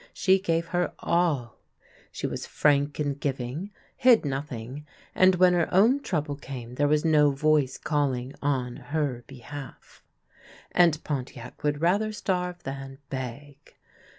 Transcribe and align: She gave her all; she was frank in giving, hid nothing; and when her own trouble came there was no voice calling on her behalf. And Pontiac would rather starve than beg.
She 0.13 0.39
gave 0.39 0.69
her 0.69 0.93
all; 0.97 1.57
she 2.11 2.25
was 2.25 2.47
frank 2.47 2.99
in 2.99 3.13
giving, 3.13 3.69
hid 3.95 4.25
nothing; 4.25 4.87
and 5.13 5.35
when 5.35 5.53
her 5.53 5.71
own 5.71 5.99
trouble 6.01 6.35
came 6.35 6.73
there 6.73 6.87
was 6.87 7.05
no 7.05 7.29
voice 7.29 7.77
calling 7.77 8.33
on 8.41 8.77
her 8.77 9.23
behalf. 9.27 10.01
And 10.71 11.03
Pontiac 11.03 11.61
would 11.61 11.81
rather 11.81 12.11
starve 12.13 12.63
than 12.63 12.97
beg. 13.11 13.75